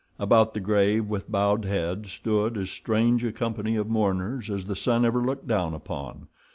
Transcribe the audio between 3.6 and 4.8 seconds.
of mourners as the